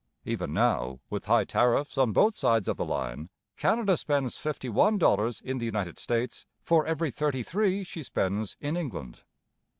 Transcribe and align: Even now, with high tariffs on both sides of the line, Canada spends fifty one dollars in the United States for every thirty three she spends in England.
Even 0.25 0.51
now, 0.51 0.99
with 1.11 1.25
high 1.25 1.43
tariffs 1.43 1.95
on 1.95 2.11
both 2.11 2.35
sides 2.35 2.67
of 2.67 2.75
the 2.75 2.83
line, 2.83 3.29
Canada 3.55 3.95
spends 3.95 4.35
fifty 4.35 4.67
one 4.67 4.97
dollars 4.97 5.39
in 5.39 5.59
the 5.59 5.65
United 5.65 5.99
States 5.99 6.47
for 6.63 6.87
every 6.87 7.11
thirty 7.11 7.43
three 7.43 7.83
she 7.83 8.01
spends 8.01 8.57
in 8.59 8.75
England. 8.75 9.21